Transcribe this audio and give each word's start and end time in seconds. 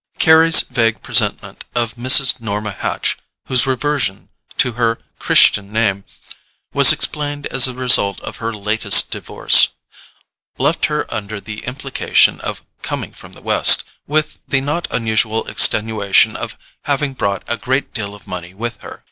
Carry's 0.17 0.61
vague 0.61 1.03
presentment 1.03 1.63
of 1.75 1.93
Mrs. 1.93 2.41
Norma 2.41 2.71
Hatch 2.71 3.17
(whose 3.45 3.67
reversion 3.67 4.29
to 4.57 4.71
her 4.71 4.97
Christian 5.19 5.71
name 5.71 6.05
was 6.73 6.91
explained 6.91 7.45
as 7.53 7.65
the 7.65 7.75
result 7.75 8.19
of 8.21 8.37
her 8.37 8.51
latest 8.51 9.11
divorce), 9.11 9.67
left 10.57 10.85
her 10.87 11.05
under 11.13 11.39
the 11.39 11.59
implication 11.65 12.39
of 12.41 12.63
coming 12.81 13.13
"from 13.13 13.33
the 13.33 13.43
West," 13.43 13.83
with 14.07 14.39
the 14.47 14.59
not 14.59 14.87
unusual 14.89 15.47
extenuation 15.47 16.35
of 16.35 16.57
having 16.85 17.13
brought 17.13 17.43
a 17.47 17.55
great 17.55 17.93
deal 17.93 18.15
of 18.15 18.25
money 18.25 18.55
with 18.55 18.81
her. 18.81 18.99